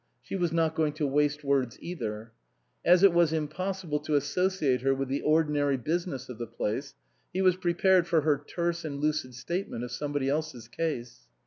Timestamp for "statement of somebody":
9.35-10.27